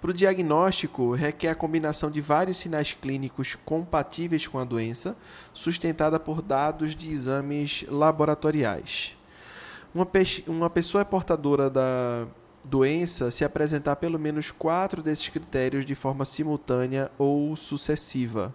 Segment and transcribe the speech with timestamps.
[0.00, 5.16] Para o diagnóstico, requer a combinação de vários sinais clínicos compatíveis com a doença,
[5.52, 9.16] sustentada por dados de exames laboratoriais.
[9.94, 12.26] Uma, pe uma pessoa é portadora da
[12.62, 18.54] doença se apresentar pelo menos quatro desses critérios de forma simultânea ou sucessiva.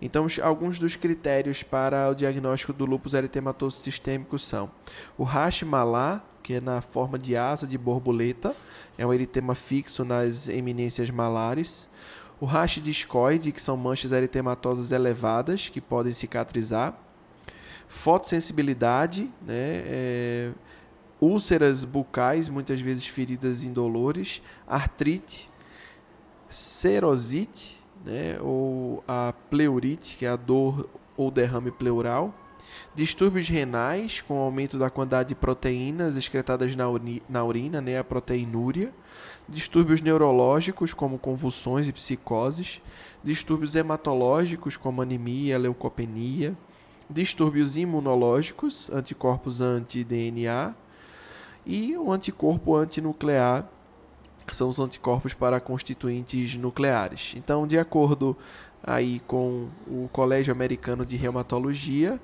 [0.00, 4.70] Então, alguns dos critérios para o diagnóstico do lúpus eritematoso sistêmico são
[5.16, 8.54] o Hashimoto, que é na forma de asa de borboleta,
[8.96, 11.88] é um eritema fixo nas eminências malares.
[12.40, 16.96] O rash discoide, que são manchas eritematosas elevadas, que podem cicatrizar.
[17.88, 20.52] Fotossensibilidade, né, é,
[21.20, 25.50] úlceras bucais, muitas vezes feridas indolores, artrite,
[26.48, 32.32] serosite, né, ou a pleurite, que é a dor ou derrame pleural,
[32.94, 36.84] distúrbios renais, com aumento da quantidade de proteínas excretadas na,
[37.28, 38.92] na urina, né, a proteinúria,
[39.48, 42.82] distúrbios neurológicos, como convulsões e psicoses,
[43.22, 46.56] distúrbios hematológicos, como anemia, leucopenia,
[47.08, 50.74] distúrbios imunológicos, anticorpos anti-DNA,
[51.64, 53.68] e o anticorpo antinuclear,
[54.46, 57.34] que são os anticorpos para constituintes nucleares.
[57.36, 58.36] Então, de acordo
[58.82, 62.20] aí com o Colégio Americano de Reumatologia,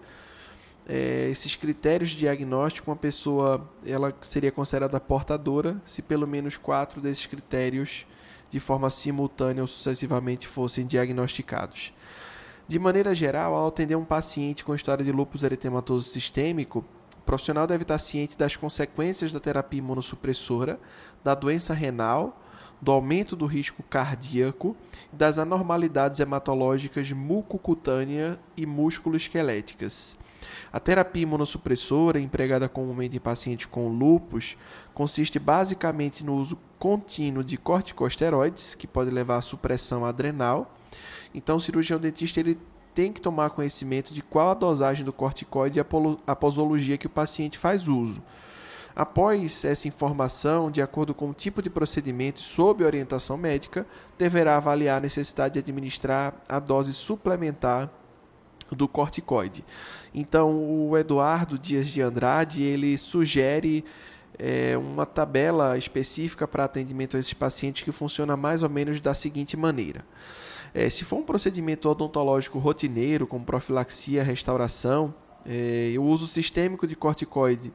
[0.87, 7.01] é, esses critérios de diagnóstico, uma pessoa ela seria considerada portadora se pelo menos quatro
[7.01, 8.07] desses critérios
[8.51, 11.95] de forma simultânea ou sucessivamente fossem diagnosticados.
[12.69, 16.85] De maneira geral, ao atender um paciente com história de lúpus eritematoso sistêmico,
[17.19, 20.79] o profissional deve estar ciente das consequências da terapia imunossupressora,
[21.23, 22.41] da doença renal,
[22.83, 24.77] do aumento do risco cardíaco
[25.13, 30.17] das anormalidades hematológicas mucocutânea e músculo-esqueléticas.
[30.73, 34.57] A terapia imunossupressora, empregada comumente em pacientes com lúpus,
[34.93, 40.75] consiste basicamente no uso contínuo de corticosteroides, que pode levar à supressão adrenal.
[41.33, 42.59] Então, o cirurgião dentista ele
[42.95, 45.85] tem que tomar conhecimento de qual a dosagem do corticoide e
[46.27, 48.21] a posologia que o paciente faz uso.
[48.95, 53.87] Após essa informação, de acordo com o tipo de procedimento sob orientação médica,
[54.19, 57.91] deverá avaliar a necessidade de administrar a dose suplementar
[58.71, 59.65] do corticoide.
[60.15, 63.85] Então, o Eduardo Dias de Andrade ele sugere
[64.39, 69.15] é, uma tabela específica para atendimento a esses pacientes que funciona mais ou menos da
[69.15, 70.05] seguinte maneira.
[70.75, 75.15] É, se for um procedimento odontológico rotineiro, como profilaxia, restauração,
[75.45, 77.73] é, o uso sistêmico de corticoide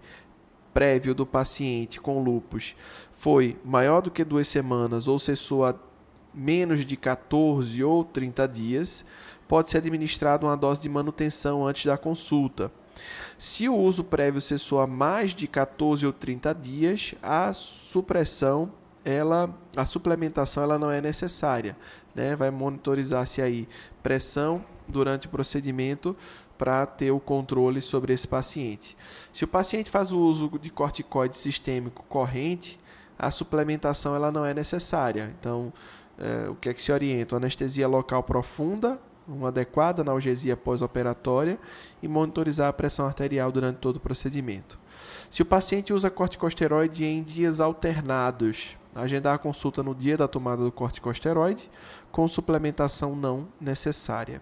[0.77, 2.75] prévio do paciente com lupus
[3.13, 5.73] foi maior do que duas semanas ou cessou a
[6.31, 9.03] menos de 14 ou 30 dias,
[9.47, 12.71] pode ser administrado uma dose de manutenção antes da consulta.
[13.39, 18.71] Se o uso prévio cessou há mais de 14 ou 30 dias, a supressão
[19.07, 21.77] ela, a suplementação ela não é necessária,
[22.13, 22.35] né?
[22.35, 23.67] Vai monitorizar-se aí
[24.03, 26.15] pressão durante o procedimento
[26.57, 28.97] para ter o controle sobre esse paciente.
[29.31, 32.77] Se o paciente faz o uso de corticoide sistêmico corrente,
[33.17, 35.33] a suplementação ela não é necessária.
[35.39, 35.71] Então,
[36.17, 37.37] é, o que é que se orienta?
[37.37, 41.59] Anestesia local profunda, uma adequada analgesia pós-operatória
[42.01, 44.79] e monitorizar a pressão arterial durante todo o procedimento.
[45.29, 50.63] Se o paciente usa corticosteroide em dias alternados, agendar a consulta no dia da tomada
[50.63, 51.69] do corticosteroide
[52.11, 54.41] com suplementação não necessária.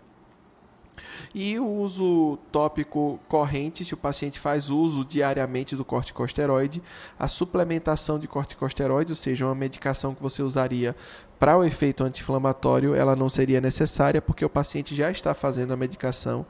[1.34, 6.82] E o uso tópico corrente, se o paciente faz uso diariamente do corticosteroide,
[7.20, 10.96] a suplementação de corticosteroide, ou seja, uma medicação que você usaria
[11.40, 15.78] para o efeito anti-inflamatório, ela não seria necessária porque o paciente já está fazendo a
[15.78, 16.46] medicação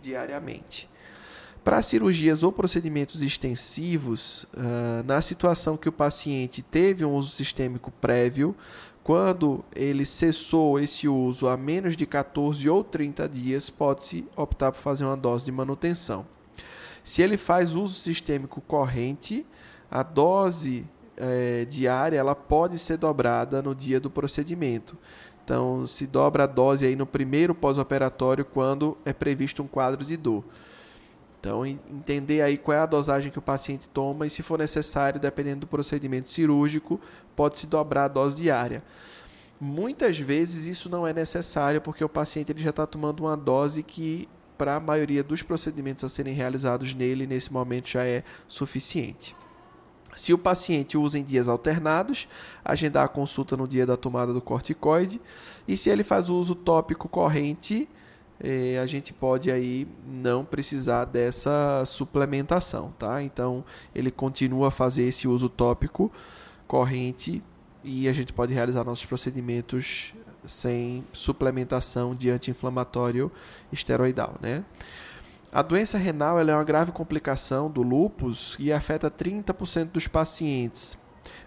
[0.00, 0.88] diariamente.
[1.62, 7.90] Para cirurgias ou procedimentos extensivos, uh, na situação que o paciente teve um uso sistêmico
[7.90, 8.54] prévio,
[9.02, 14.80] quando ele cessou esse uso há menos de 14 ou 30 dias, pode-se optar por
[14.80, 16.26] fazer uma dose de manutenção.
[17.02, 19.46] Se ele faz uso sistêmico corrente,
[19.88, 20.84] a dose
[21.16, 24.96] é, diária ela pode ser dobrada no dia do procedimento.
[25.44, 30.16] Então, se dobra a dose aí no primeiro pós-operatório quando é previsto um quadro de
[30.16, 30.44] dor.
[31.38, 35.20] Então, entender aí qual é a dosagem que o paciente toma e, se for necessário,
[35.20, 37.00] dependendo do procedimento cirúrgico,
[37.36, 38.82] pode-se dobrar a dose diária.
[39.60, 43.84] Muitas vezes isso não é necessário porque o paciente ele já está tomando uma dose
[43.84, 44.28] que,
[44.58, 49.36] para a maioria dos procedimentos a serem realizados nele, nesse momento já é suficiente.
[50.16, 52.26] Se o paciente usa em dias alternados,
[52.64, 55.20] agendar a consulta no dia da tomada do corticoide.
[55.68, 57.86] E se ele faz uso tópico corrente,
[58.40, 63.22] eh, a gente pode aí não precisar dessa suplementação, tá?
[63.22, 63.62] Então
[63.94, 66.10] ele continua a fazer esse uso tópico
[66.66, 67.42] corrente
[67.84, 70.14] e a gente pode realizar nossos procedimentos
[70.46, 73.30] sem suplementação de anti-inflamatório
[73.70, 74.64] esteroidal, né?
[75.56, 80.98] A doença renal é uma grave complicação do lúpus e afeta 30% dos pacientes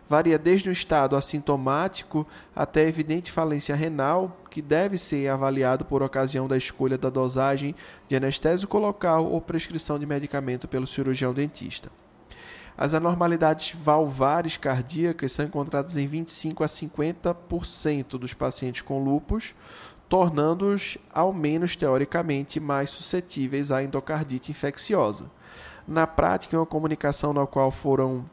[0.08, 2.26] varia desde um estado assintomático
[2.56, 7.76] até evidente falência renal, que deve ser avaliado por ocasião da escolha da dosagem
[8.08, 11.92] de anestésico local ou prescrição de medicamento pelo cirurgião dentista.
[12.76, 19.54] As anormalidades valvares cardíacas são encontradas em 25 a 50% dos pacientes com lúpus,
[20.10, 25.30] tornando-os, ao menos teoricamente, mais suscetíveis à endocardite infecciosa.
[25.88, 28.26] Na prática, é uma comunicação na qual foram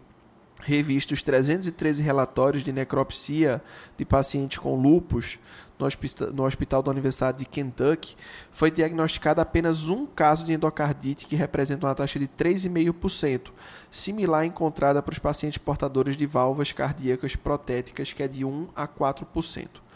[0.63, 3.63] revistos 313 relatórios de necropsia
[3.97, 5.39] de pacientes com lupus
[5.79, 8.17] no hospital, da Universidade de Kentucky,
[8.51, 13.51] foi diagnosticado apenas um caso de endocardite, que representa uma taxa de 3,5%,
[13.91, 18.89] similar encontrada para os pacientes portadores de válvulas cardíacas protéticas, que é de 1 a
[18.89, 19.87] 4%.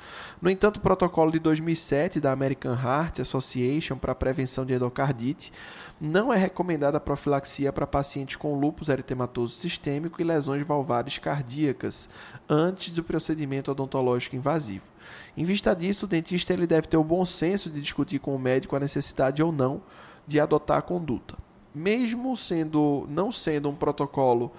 [0.41, 5.53] No entanto, o protocolo de 2007 da American Heart Association para a prevenção de endocardite
[6.01, 12.09] não é recomendada a profilaxia para pacientes com lúpus eritematoso sistêmico e lesões valvares cardíacas
[12.49, 14.85] antes do procedimento odontológico invasivo.
[15.37, 18.39] Em vista disso, o dentista ele deve ter o bom senso de discutir com o
[18.39, 19.83] médico a necessidade ou não
[20.27, 21.37] de adotar a conduta.
[21.75, 24.53] Mesmo sendo não sendo um protocolo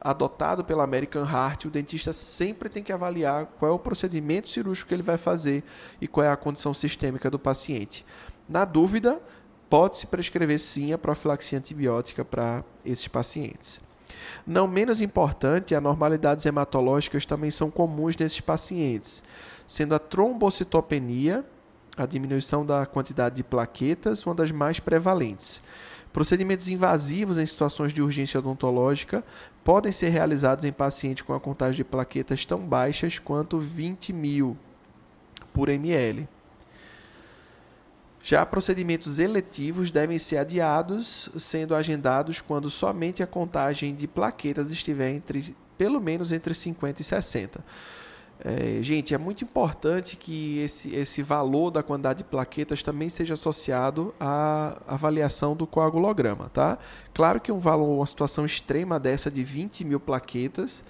[0.00, 4.88] adotado pela American Heart, o dentista sempre tem que avaliar qual é o procedimento cirúrgico
[4.88, 5.62] que ele vai fazer
[6.00, 8.04] e qual é a condição sistêmica do paciente.
[8.48, 9.20] Na dúvida,
[9.70, 13.80] pode-se prescrever sim a profilaxia antibiótica para esses pacientes.
[14.46, 19.22] Não menos importante, anormalidades hematológicas também são comuns nesses pacientes,
[19.66, 21.44] sendo a trombocitopenia,
[21.96, 25.62] a diminuição da quantidade de plaquetas, uma das mais prevalentes.
[26.12, 29.24] Procedimentos invasivos em situações de urgência odontológica
[29.64, 34.56] podem ser realizados em pacientes com a contagem de plaquetas tão baixas quanto 20 mil
[35.54, 36.28] por ml.
[38.22, 45.10] Já procedimentos eletivos devem ser adiados, sendo agendados quando somente a contagem de plaquetas estiver
[45.10, 47.64] entre pelo menos entre 50 e 60.
[48.44, 53.34] É, gente, é muito importante que esse, esse valor da quantidade de plaquetas também seja
[53.34, 56.78] associado à avaliação do coagulograma, tá?
[57.14, 60.84] Claro que um valor, uma situação extrema dessa de 20 mil plaquetas,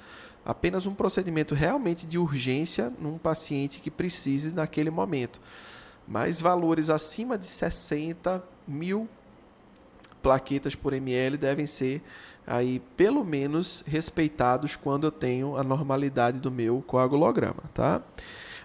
[0.45, 5.41] apenas um procedimento realmente de urgência num paciente que precise naquele momento.
[6.07, 9.09] Mas valores acima de 60 mil
[10.23, 12.03] plaquetas por ml devem ser
[12.47, 18.03] aí pelo menos respeitados quando eu tenho a normalidade do meu coagulograma, tá?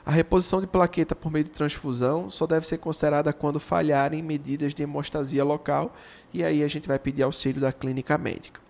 [0.06, 4.74] A reposição de plaqueta por meio de transfusão só deve ser considerada quando falharem medidas
[4.74, 5.94] de hemostasia local
[6.34, 8.62] e aí a gente vai pedir auxílio da clínica médica.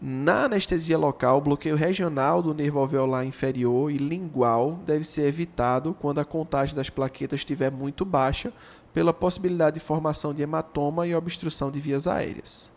[0.00, 5.96] Na anestesia local, o bloqueio regional do nervo alveolar inferior e lingual deve ser evitado
[5.98, 8.52] quando a contagem das plaquetas estiver muito baixa,
[8.92, 12.70] pela possibilidade de formação de hematoma e obstrução de vias aéreas.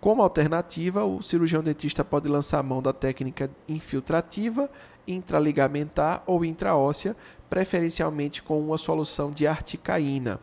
[0.00, 4.70] Como alternativa, o cirurgião dentista pode lançar mão da técnica infiltrativa,
[5.06, 7.14] intraligamentar ou intraóssea,
[7.48, 10.40] preferencialmente com uma solução de articaína.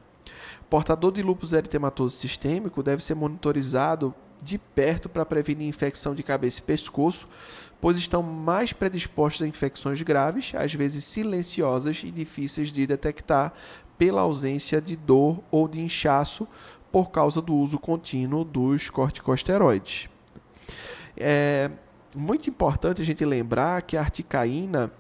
[0.70, 4.14] Portador de lúpus eritematoso sistêmico deve ser monitorizado
[4.44, 7.28] de perto para prevenir infecção de cabeça e pescoço,
[7.80, 13.54] pois estão mais predispostos a infecções graves, às vezes silenciosas e difíceis de detectar,
[13.98, 16.48] pela ausência de dor ou de inchaço
[16.92, 20.10] por causa do uso contínuo dos corticosteroides.
[21.16, 21.70] É
[22.16, 24.92] muito importante a gente lembrar que a articaína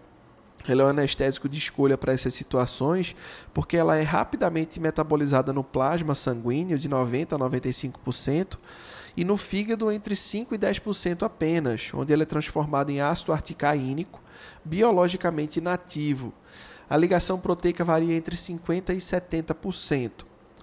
[0.67, 3.15] ela é um anestésico de escolha para essas situações,
[3.53, 8.57] porque ela é rapidamente metabolizada no plasma sanguíneo de 90 a 95%
[9.15, 14.21] e no fígado entre 5 e 10% apenas, onde ela é transformada em ácido articaínico
[14.63, 16.33] biologicamente inativo.
[16.89, 20.11] A ligação proteica varia entre 50 e 70%.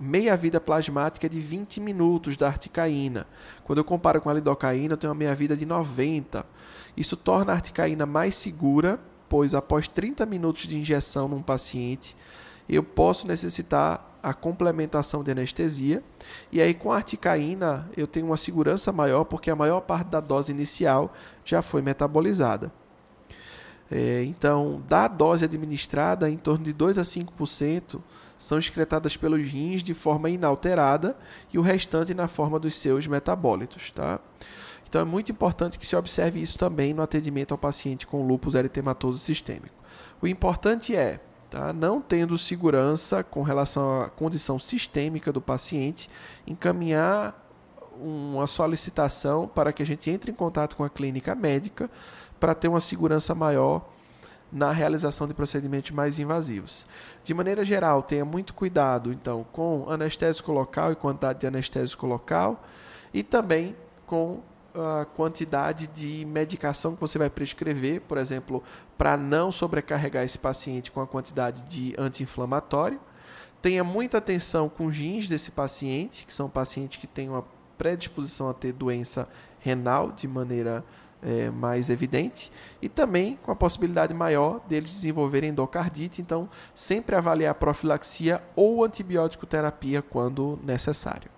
[0.00, 3.26] Meia-vida plasmática é de 20 minutos da articaína.
[3.64, 6.46] Quando eu comparo com a lidocaína, eu tenho uma meia-vida de 90.
[6.96, 12.16] Isso torna a articaína mais segura pois após 30 minutos de injeção num paciente,
[12.68, 16.02] eu posso necessitar a complementação de anestesia.
[16.52, 20.20] E aí, com a articaína, eu tenho uma segurança maior, porque a maior parte da
[20.20, 21.12] dose inicial
[21.44, 22.72] já foi metabolizada.
[23.90, 28.00] É, então, da dose administrada, em torno de 2 a 5%
[28.38, 31.16] são excretadas pelos rins de forma inalterada
[31.52, 33.90] e o restante na forma dos seus metabólitos.
[33.90, 34.20] Tá?
[34.88, 38.54] Então é muito importante que se observe isso também no atendimento ao paciente com lúpus
[38.54, 39.74] eritematoso sistêmico.
[40.22, 41.20] O importante é,
[41.50, 46.08] tá, não tendo segurança com relação à condição sistêmica do paciente,
[46.46, 47.46] encaminhar
[48.00, 51.90] uma solicitação para que a gente entre em contato com a clínica médica
[52.38, 53.88] para ter uma segurança maior
[54.50, 56.86] na realização de procedimentos mais invasivos.
[57.22, 62.64] De maneira geral, tenha muito cuidado então com anestésico local e quantidade de anestésico local
[63.12, 63.76] e também
[64.06, 64.40] com
[64.80, 68.62] a quantidade de medicação que você vai prescrever, por exemplo,
[68.96, 73.00] para não sobrecarregar esse paciente com a quantidade de anti-inflamatório.
[73.60, 77.44] Tenha muita atenção com os rins desse paciente, que são pacientes que têm uma
[77.76, 79.28] predisposição a ter doença
[79.60, 80.84] renal de maneira
[81.22, 86.22] é, mais evidente, e também com a possibilidade maior deles desenvolverem endocardite.
[86.22, 91.37] Então, sempre avaliar profilaxia ou antibiótico terapia quando necessário.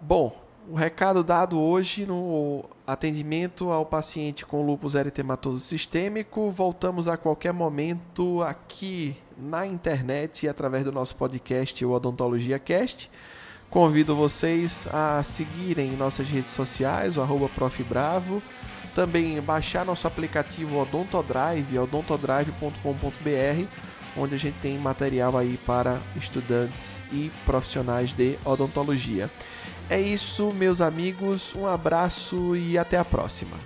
[0.00, 0.32] Bom,
[0.70, 6.52] o recado dado hoje no atendimento ao paciente com lúpus eritematoso sistêmico.
[6.52, 13.10] Voltamos a qualquer momento aqui na internet e através do nosso podcast, o Odontologia Cast.
[13.68, 18.40] Convido vocês a seguirem nossas redes sociais, o arroba profbravo.
[18.94, 23.66] Também baixar nosso aplicativo Odontodrive, odontodrive.com.br,
[24.16, 29.28] onde a gente tem material aí para estudantes e profissionais de odontologia.
[29.90, 31.54] É isso, meus amigos.
[31.54, 33.56] Um abraço e até a próxima.